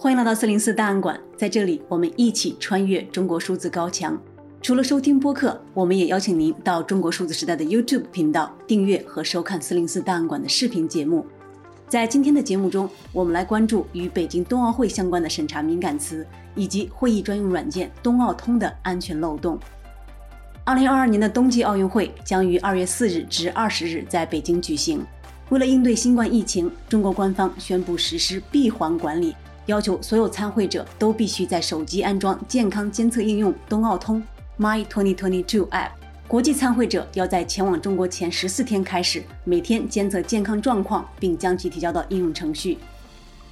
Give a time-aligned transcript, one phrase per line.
[0.00, 4.16] 欢迎来到四零四档案馆，在这里我们一起穿越中国数字高墙。
[4.62, 11.26] 除了收听播客，我们也邀请您到中国数字时代的 YouTube 频道订阅和收看四零四档案馆的视频节目。
[11.88, 16.24] 在今天的节目中，我们来关注与北京冬奥会相关的审查敏感词，
[16.54, 19.58] 以及会议专用软件冬奥通的安全漏洞。
[20.62, 25.04] 二零二二年的冬季奥运会将于二月四日至二十日在北京举行。
[25.48, 29.34] 为了应对新冠疫情，中国官方宣布实施闭环管理，
[29.68, 34.22] 要求所有参会者都必须在手机安装健康监测应用“冬奥通
[34.58, 35.90] ”My 2022 App。
[36.26, 42.78] 国际参会者要在前往中国前十四天开始，每天监测健康状况，并将其提交到应用程序。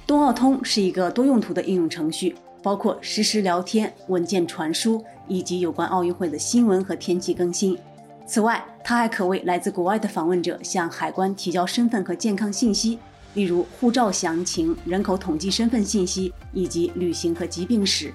[0.07, 7.77] 冬奥通是一个多用途的应用程序，包括实时聊天、文件传输以及有关奥运会的新闻和天气更新。
[8.25, 12.97] 此外，它还可为来自国外的访问者向海关提交身份和健康信息，
[13.37, 18.11] 例如护照详情、人口统计身份信息以及旅行和疾病史。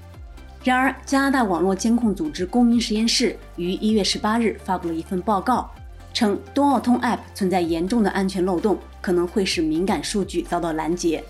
[0.65, 5.71] 然而，加拿大网络监控组织公民实验室于一月十八日发布了一份报告，
[6.13, 11.23] 称冬奥通 App 存在严重的安全漏洞，可能会使敏感数据遭到拦截。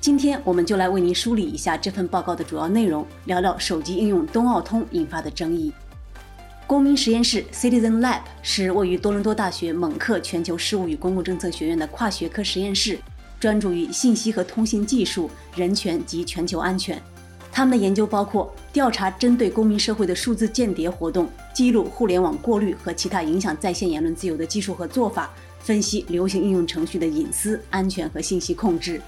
[0.00, 5.72] 今天，我们就来为您梳理一下这份报告的主要内容，聊聊手机应用冬奥通引发的争议。
[6.64, 12.98] 公民实验室 Citizen Lab 是位于多伦多大学蒙克全球事务与公共政策学院的跨学科实验室，
[13.42, 17.02] 专注于信息和通信技术、人权及全球安全。
[17.50, 29.02] 他们的研究包括调查针对公民社会的数字间谍活动，记录互联网过滤和其他影响在线言论自由的技术和做法，分析流行应用程序的隐私、安全和信息控制。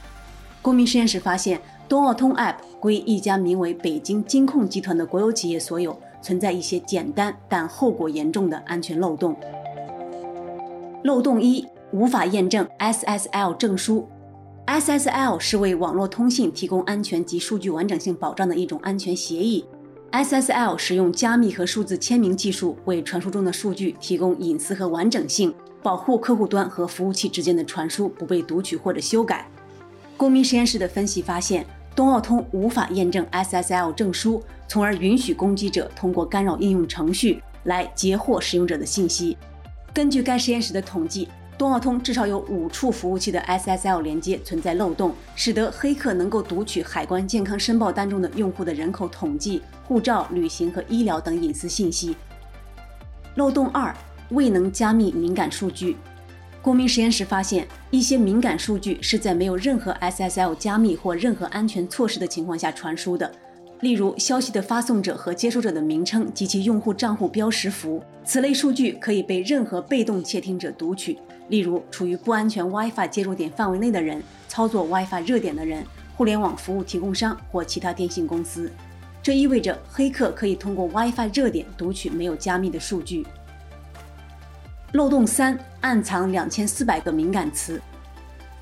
[0.61, 5.97] 公民实验室发现，冬奥通 App 归一家名为北京金控集团的国有企业所有。
[6.21, 9.37] 存在一些简单但后果严重的安全漏洞。
[11.03, 14.09] 漏洞一：无法验证 SSL 证书。
[14.67, 19.65] SSL 是为网络通信提供安全及数据完整性保障的一种安全协议。
[20.11, 29.47] SSL 使用加密和数字签名技术，为传输中的数据提供隐私和完整性，保护客户端和服务器之间的传输不被读取或者修改。
[30.16, 39.37] 公民实验室的分析发现，冬奥通无法验证 SSL 证书，从而允许攻击者通过干扰应用程序来截获使用者的信息。
[39.93, 52.16] 根据该实验室的统计，冬奥通至少有五处服务器的 SSL 连接存在漏洞，使得黑客能够读取海关健康申报单中的用户的人口统计、护照、旅行和医疗等隐私信息。
[53.37, 53.94] 漏洞二：
[54.31, 55.97] 未能加密敏感数据。
[56.60, 63.31] 公民实验室发现，一些敏感数据是在没有任何 SSL 加密或任何安全措施的情况下传输的。
[63.81, 71.19] 例如，消息的发送者和接收者的名称及其用户账户标识符，此类数据可以被任何被动窃听者读取。
[71.49, 75.84] 例如，处于不安全 WiFi 接入点范围内的人、操作 WiFi 热点的人、
[76.16, 78.71] 互联网服务提供商或其他电信公司。
[79.22, 83.27] 这意味着黑客可以通过 WiFi 热点读取没有加密的数据。
[84.93, 87.81] 漏洞三：暗藏两千四百个敏感词。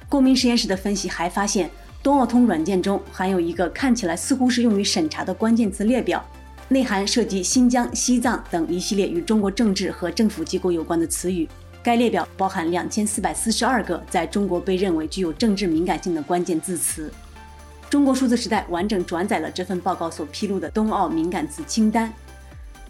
[0.08, 1.70] 公民实验室的分析还发现，
[2.02, 6.24] 冬奥通软件中含有一个看起来似乎是用于审查的关键词列表，
[6.68, 11.48] 内含涉及新疆、西藏等一系列与中国政治和政府机构有关的词语。
[11.82, 17.12] 该列表包含两千四百四十二个在中国被认为具有政治敏感性的关键字词。
[17.90, 22.12] 中国数字时代完整转载了这份报告所披露的冬奥敏感词清单。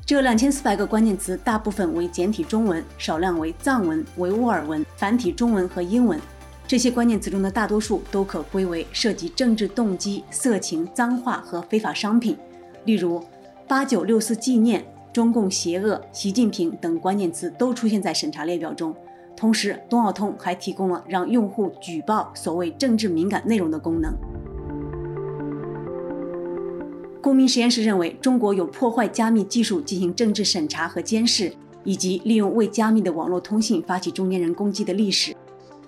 [0.05, 6.21] 这两千四百个关键词大部分为简体中文，少量为藏文、维吾尔文、繁体中文和英文。
[6.67, 12.37] 这些关键词中的大多数都可归为涉及政治动机、色情、脏话和非法商品。
[12.85, 13.25] 例如
[13.69, 18.95] ，“八九六四纪念”、“中共邪恶”、“习近平”等关键词都出现在审查列表中。
[19.37, 24.15] 同时，冬奥通还提供了让用户举报所谓政治敏感内容的功能。
[27.21, 31.53] 公民实验室认为，中国有破坏加密技术进行政治审查和监视，
[31.85, 35.35] 以及利用未加密的网络通信发起中间人攻击的历史。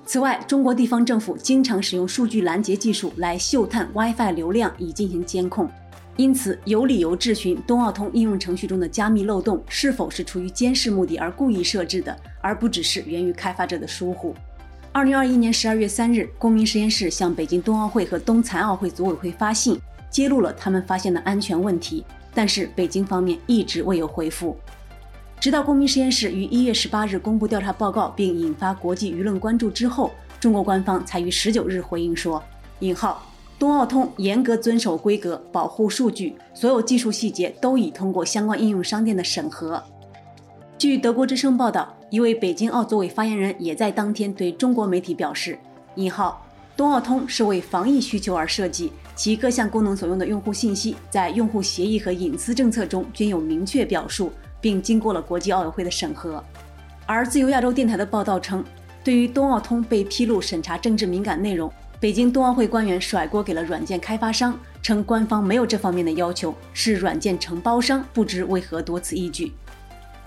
[0.06, 5.68] 此外，中国地方政府经常使用数据拦截技术来嗅探 WiFi 流量以进行监控，
[6.16, 14.34] 因此有理由质询冬奥通应用程序中的加密漏洞是否是出于监视目的而故意设置的，而不只是源于开发者的疏忽。
[14.92, 19.80] 二零二一年十二月三日，公民实验室向北京冬奥会和冬残奥会组委会发信。
[20.08, 24.56] 揭露了他们发现的安全问题，但是北京方面一直未有回复。
[25.40, 32.40] 直到公民实验室于一月十八日公布调查报告并引发国际舆论关注之后，中国官方才于十九日回应说
[32.78, 33.26] ：“引号
[33.58, 39.82] 冬奥通严格遵守规格，保护数据，所有技术细节都已通过相关应用商店的审核。”
[40.76, 45.58] 据德国之声报道，一位北京奥组委发言人也在当天对中国媒体表示
[45.96, 46.40] ：“引号。”
[46.76, 56.42] 冬奥通是为防疫需求而设计，其各项功能所用的用户信息在用户协议和隐私政策中均有明确表述，并经过了国际奥委会的审核。
[57.06, 58.64] 而自由亚洲电台的报道称，
[59.04, 61.72] 对于冬奥通被披露审查政治敏感内容，
[62.04, 69.50] 北京冬奥会官员甩锅给了软件开发商，称官方没有这方面的要求，是软件承包商不知为何多此一举。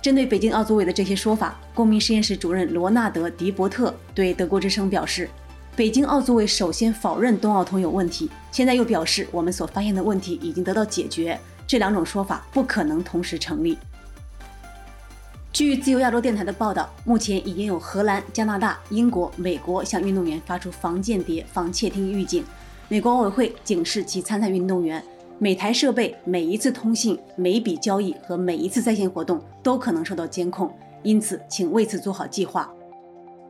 [0.02, 5.30] 针对北京奥组委的这些说法，公民实验室主任罗纳德·迪伯特对德国之声表示。
[5.76, 13.78] 北京奥组委首先否认冬奥通有问题，现在又表示我们所发现的问题已经得到解决，这两种说法不可能同时成立。
[15.58, 22.44] 据自由亚洲电台的报道，目前已经有荷兰、加拿大、英国、美国向运动员发出防间谍、防窃听预警。
[22.88, 25.04] 美国奥委会警示其参赛运动员，
[25.40, 30.72] 每台设备、每一次通信、每笔交易和每一次在线活动都可能受到监控，
[31.02, 32.72] 因此请为此做好计划。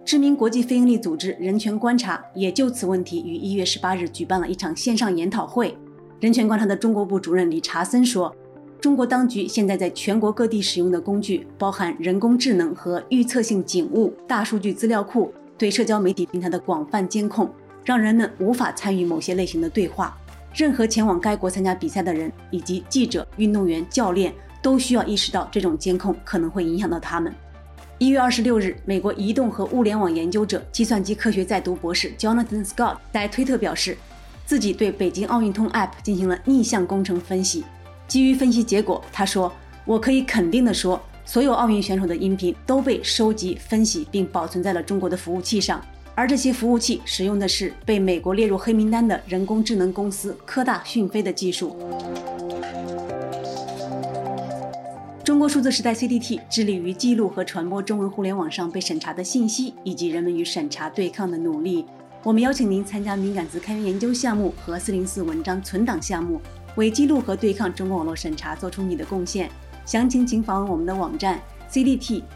[0.06, 5.77] 知名国际非营利组织人权观察也就此问题于一月十八日举办了一场线上研讨会。
[6.21, 8.33] 人权观察的中国部主任理查森说
[8.79, 17.50] ：“中国当局现在在全国各地使用的工具，包含人工智能和预测性警务、大数据资料库，对社交媒体平台的广泛监控，
[17.83, 20.15] 让人们无法参与某些类型的对话。
[20.56, 24.31] 任何前往该国参加比赛的人，以及记者、运动员、教练，
[24.62, 27.33] 都需要意识到这种监控可能会影响到他们。”
[27.97, 33.97] 一月二十六日，美国移动和物联网研究者、计算机科学在读博士 Jonathan Scott 在推特表示，
[34.45, 37.63] 自己对北京奥运通 App 进行了逆向工程分析。
[38.07, 39.51] 基于分析结果，他说
[39.86, 45.83] ：“我可以肯定地说，所有奥运选手的音频都被收集、分析并保存在了中国的服务器上，
[46.15, 51.75] 而这些服务器使用的是被美国列入黑名单的人工智能公司科大讯飞的技术。”
[55.25, 61.83] 中国数字时代 CDT 致力于记录和传播中文互联网上被审查的信息，以及人们与审查对抗的努力。
[62.24, 66.42] 我们邀请您参加敏感词开源研究项目和404文章存档项目，
[66.77, 69.51] 为记录和对抗中国网络审查做出你的贡献。
[69.85, 72.27] 详情请访问我们的网站 cdt.media。